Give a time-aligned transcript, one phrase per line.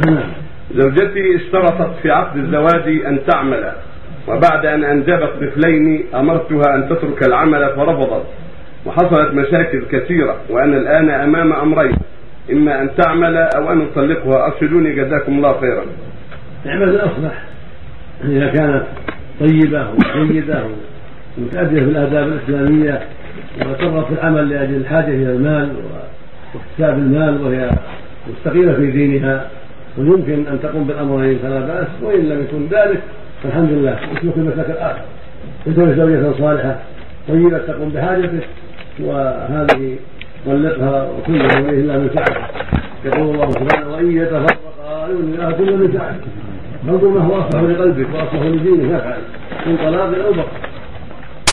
[0.76, 3.72] زوجتي اشترطت في عقد الزواج أن تعمل
[4.28, 8.26] وبعد أن أنجبت طفلين أمرتها أن تترك العمل فرفضت
[8.86, 11.96] وحصلت مشاكل كثيرة وأنا الآن أمام أمرين
[12.52, 14.46] إما أن تعمل أو أن أطلقها.
[14.46, 15.82] أرشدوني جزاكم الله خيرا.
[16.66, 17.42] اعمل الأصلح
[18.24, 18.82] إذا كانت
[19.40, 19.86] طيبة
[20.16, 20.64] وجيدة
[21.38, 23.00] ومتأدية في الآداب الإسلامية
[23.60, 25.72] وترغب في العمل لأجل الحاجة إلى المال
[26.54, 27.70] واكتساب المال وهي
[28.30, 29.50] مستقيمة في دينها
[29.98, 33.00] ويمكن أن تقوم بالأمرين فلا بأس وإن لم يكن ذلك
[33.42, 33.94] فالحمد لله.
[33.94, 35.02] اسلك المسلك الآخر.
[35.66, 36.76] تكون زوجة صالحة.
[37.28, 38.46] طيبة تقوم بحاجتك
[39.00, 39.96] وهذه
[40.46, 42.40] طلقها وكل إليه إلا من سعته
[43.04, 46.30] يقول الله سبحانه وإن يتفرقا يغني الله كل من سعته
[46.86, 49.18] فانظر ما هو أصلح لقلبك وأصلح لدينك فافعل
[49.66, 50.69] من طلاق أو بقر